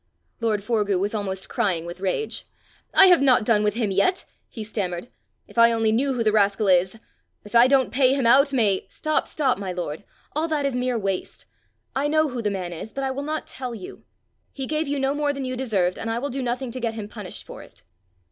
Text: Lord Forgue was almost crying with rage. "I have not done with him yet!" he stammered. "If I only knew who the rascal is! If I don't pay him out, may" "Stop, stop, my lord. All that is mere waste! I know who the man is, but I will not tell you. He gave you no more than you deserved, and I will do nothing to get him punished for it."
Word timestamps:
Lord 0.39 0.61
Forgue 0.63 0.99
was 0.99 1.13
almost 1.13 1.47
crying 1.47 1.85
with 1.85 1.99
rage. 1.99 2.47
"I 2.91 3.05
have 3.05 3.21
not 3.21 3.43
done 3.43 3.61
with 3.63 3.75
him 3.75 3.91
yet!" 3.91 4.25
he 4.49 4.63
stammered. 4.63 5.09
"If 5.47 5.59
I 5.59 5.71
only 5.71 5.91
knew 5.91 6.13
who 6.15 6.23
the 6.23 6.31
rascal 6.31 6.67
is! 6.67 6.97
If 7.45 7.53
I 7.53 7.67
don't 7.67 7.91
pay 7.93 8.15
him 8.15 8.25
out, 8.25 8.51
may" 8.51 8.87
"Stop, 8.89 9.27
stop, 9.27 9.59
my 9.59 9.71
lord. 9.71 10.03
All 10.35 10.47
that 10.47 10.65
is 10.65 10.75
mere 10.75 10.97
waste! 10.97 11.45
I 11.95 12.07
know 12.07 12.29
who 12.29 12.41
the 12.41 12.49
man 12.49 12.73
is, 12.73 12.91
but 12.91 13.03
I 13.03 13.11
will 13.11 13.21
not 13.21 13.45
tell 13.45 13.75
you. 13.75 14.03
He 14.51 14.65
gave 14.65 14.87
you 14.87 14.97
no 14.97 15.13
more 15.13 15.33
than 15.33 15.45
you 15.45 15.55
deserved, 15.55 15.99
and 15.99 16.09
I 16.09 16.17
will 16.17 16.29
do 16.31 16.41
nothing 16.41 16.71
to 16.71 16.79
get 16.81 16.95
him 16.95 17.07
punished 17.07 17.43
for 17.43 17.61
it." 17.61 17.83